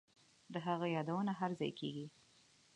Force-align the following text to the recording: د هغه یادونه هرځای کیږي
د 0.53 0.55
هغه 0.67 0.87
یادونه 0.95 1.31
هرځای 1.39 1.71
کیږي 1.79 2.07